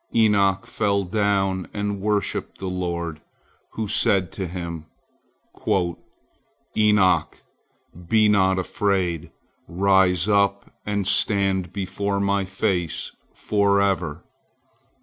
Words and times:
Enoch 0.15 0.65
fell 0.65 1.03
down 1.03 1.67
and 1.75 2.01
worshipped 2.01 2.57
the 2.57 2.65
Lord, 2.65 3.21
who 3.73 3.87
said 3.87 4.31
to 4.31 4.47
him: 4.47 4.87
"Enoch, 6.75 7.43
be 8.09 8.27
not 8.27 8.57
afraid! 8.57 9.29
Rise 9.67 10.27
up 10.27 10.73
and 10.87 11.05
stand 11.05 11.71
before 11.71 12.19
My 12.19 12.45
face 12.45 13.11
forever." 13.35 14.23